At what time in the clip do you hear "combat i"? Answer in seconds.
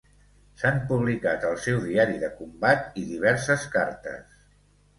2.41-3.07